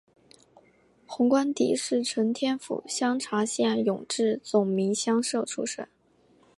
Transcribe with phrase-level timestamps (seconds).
[1.05, 5.87] 洪光迪是承天府香茶县永治总明乡社出生。